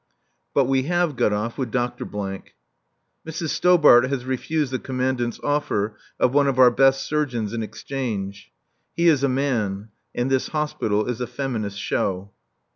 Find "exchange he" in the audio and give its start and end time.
7.61-9.07